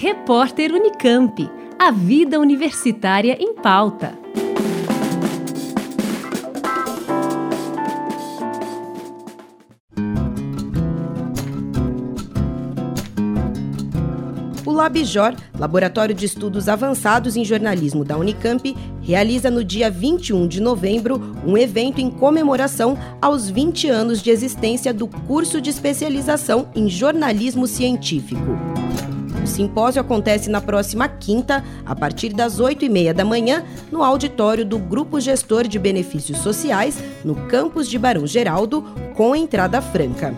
Repórter 0.00 0.72
Unicamp. 0.72 1.50
A 1.76 1.90
vida 1.90 2.38
universitária 2.38 3.36
em 3.40 3.52
pauta. 3.52 4.16
O 14.64 14.70
Labjor, 14.70 15.34
Laboratório 15.58 16.14
de 16.14 16.26
Estudos 16.26 16.68
Avançados 16.68 17.34
em 17.34 17.44
Jornalismo 17.44 18.04
da 18.04 18.16
Unicamp, 18.16 18.76
realiza 19.02 19.50
no 19.50 19.64
dia 19.64 19.90
21 19.90 20.46
de 20.46 20.60
novembro 20.60 21.20
um 21.44 21.58
evento 21.58 22.00
em 22.00 22.08
comemoração 22.08 22.96
aos 23.20 23.50
20 23.50 23.88
anos 23.88 24.22
de 24.22 24.30
existência 24.30 24.94
do 24.94 25.08
curso 25.08 25.60
de 25.60 25.70
especialização 25.70 26.68
em 26.76 26.88
jornalismo 26.88 27.66
científico. 27.66 28.56
Simpósio 29.48 30.00
acontece 30.00 30.50
na 30.50 30.60
próxima 30.60 31.08
quinta, 31.08 31.64
a 31.84 31.94
partir 31.94 32.32
das 32.32 32.60
8 32.60 32.84
e 32.84 32.88
meia 32.88 33.14
da 33.14 33.24
manhã, 33.24 33.64
no 33.90 34.02
auditório 34.02 34.64
do 34.64 34.78
Grupo 34.78 35.20
Gestor 35.20 35.66
de 35.66 35.78
Benefícios 35.78 36.38
Sociais, 36.38 37.02
no 37.24 37.34
campus 37.48 37.88
de 37.88 37.98
Barão 37.98 38.26
Geraldo, 38.26 38.82
com 39.14 39.34
entrada 39.34 39.80
franca. 39.80 40.34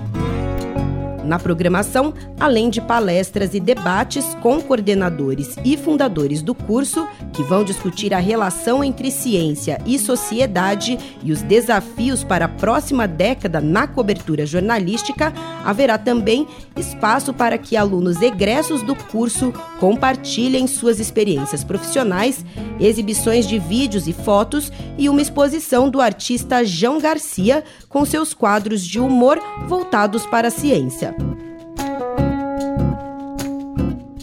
Na 1.30 1.39
programação, 1.39 2.12
além 2.41 2.69
de 2.69 2.80
palestras 2.80 3.55
e 3.55 3.61
debates 3.61 4.25
com 4.43 4.61
coordenadores 4.61 5.55
e 5.65 5.77
fundadores 5.77 6.43
do 6.43 6.56
curso, 6.56 7.06
que 7.33 7.45
vão 7.45 7.62
discutir 7.62 8.12
a 8.12 8.19
relação 8.19 8.83
entre 8.83 9.12
ciência 9.12 9.80
e 9.87 9.97
sociedade 9.97 10.98
e 11.23 11.30
os 11.30 11.41
desafios 11.43 12.25
para 12.25 12.47
a 12.47 12.48
próxima 12.48 13.06
década 13.06 13.61
na 13.61 13.87
cobertura 13.87 14.45
jornalística, 14.45 15.33
haverá 15.65 15.97
também 15.97 16.48
espaço 16.77 17.33
para 17.33 17.56
que 17.56 17.77
alunos 17.77 18.20
egressos 18.20 18.83
do 18.83 18.97
curso 18.97 19.53
compartilhem 19.78 20.67
suas 20.67 20.98
experiências 20.98 21.62
profissionais, 21.62 22.44
exibições 22.81 23.47
de 23.47 23.56
vídeos 23.56 24.09
e 24.09 24.12
fotos 24.12 24.72
e 24.98 25.09
uma 25.09 25.22
exposição 25.22 25.89
do 25.89 26.00
artista 26.00 26.65
João 26.65 26.98
Garcia 26.98 27.62
com 27.89 28.05
seus 28.05 28.34
quadros 28.34 28.84
de 28.84 28.98
humor 28.98 29.39
voltados 29.69 30.27
para 30.27 30.48
a 30.48 30.50
ciência. 30.50 31.19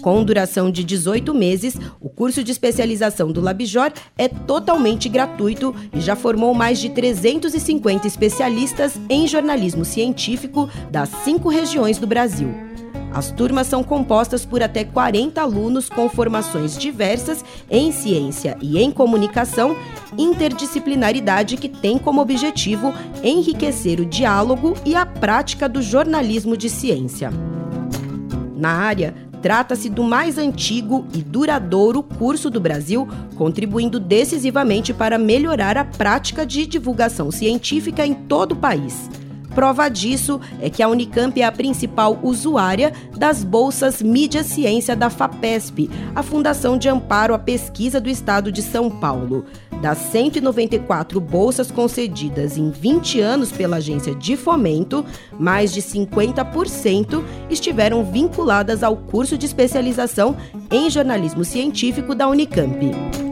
Com 0.08 0.24
duração 0.24 0.72
de 0.72 0.86
18 0.86 1.34
meses, 1.34 1.76
o 2.00 2.08
curso 2.08 2.42
de 2.42 2.50
especialização 2.50 3.30
do 3.30 3.42
Labjor 3.42 3.92
é 4.18 4.30
totalmente 4.30 5.10
gratuito 5.10 5.76
e 5.94 6.00
já 6.00 6.16
formou 6.16 6.54
mais 6.54 6.80
de 6.80 6.88
350 6.88 8.08
especialistas 8.08 8.98
em 9.10 9.28
jornalismo 9.28 9.84
científico 9.84 10.70
das 10.90 11.10
cinco 11.26 11.50
regiões 11.50 11.98
do 11.98 12.08
Brasil. 12.08 12.48
As 13.14 13.32
turmas 13.32 13.68
são 13.68 13.84
compostas 13.84 14.46
por 14.46 14.64
até 14.64 14.86
40 14.86 15.42
alunos 15.42 15.90
com 15.90 16.08
formações 16.08 16.78
diversas 16.78 17.44
em 17.70 17.92
ciência 17.92 18.58
e 18.62 18.80
em 18.80 18.90
comunicação, 18.92 19.76
interdisciplinaridade 20.18 21.58
que 21.58 21.68
tem 21.68 21.98
como 21.98 22.22
objetivo 22.22 22.94
enriquecer 23.22 24.00
o 24.00 24.06
diálogo 24.06 24.74
e 24.86 24.96
a 24.96 25.06
prática 25.06 25.68
do 25.68 25.82
jornalismo 25.82 26.56
de 26.56 26.70
ciência. 26.70 27.30
Na 28.56 28.72
área, 28.72 29.27
Trata-se 29.48 29.88
do 29.88 30.04
mais 30.04 30.38
antigo 30.38 31.08
e 31.14 31.20
duradouro 31.20 32.04
curso 32.04 32.50
do 32.50 32.60
Brasil, 32.60 33.08
contribuindo 33.38 33.98
decisivamente 33.98 34.94
para 34.94 35.18
melhorar 35.18 35.78
a 35.78 35.86
prática 35.86 36.46
de 36.46 36.66
divulgação 36.66 37.32
científica 37.32 38.06
em 38.06 38.14
todo 38.14 38.52
o 38.52 38.56
país. 38.58 39.10
Prova 39.58 39.90
disso 39.90 40.40
é 40.62 40.70
que 40.70 40.84
a 40.84 40.88
Unicamp 40.88 41.42
é 41.42 41.44
a 41.44 41.52
principal 41.52 42.20
usuária 42.22 42.94
das 43.18 43.44
bolsas 43.44 44.04
Mídia 44.04 44.44
Ciência 44.44 44.96
da 44.96 45.10
FAPESP, 45.10 45.90
a 46.14 46.22
Fundação 46.22 46.78
de 46.78 46.88
Amparo 46.88 47.34
à 47.34 47.40
Pesquisa 47.40 48.00
do 48.00 48.08
Estado 48.08 48.52
de 48.52 48.62
São 48.62 48.88
Paulo. 48.88 49.46
Das 49.82 49.98
194 49.98 51.20
bolsas 51.20 51.72
concedidas 51.72 52.56
em 52.56 52.70
20 52.70 53.20
anos 53.20 53.52
pela 53.52 53.78
agência 53.78 54.14
de 54.14 54.38
fomento, 54.38 55.04
mais 55.40 55.74
de 55.74 55.82
50% 55.82 57.24
estiveram 57.50 58.06
vinculadas 58.06 58.84
ao 58.84 58.96
curso 58.96 59.40
de 59.40 59.48
especialização 59.48 60.38
em 60.70 60.88
jornalismo 60.88 61.44
científico 61.44 62.14
da 62.14 62.28
Unicamp. 62.28 63.27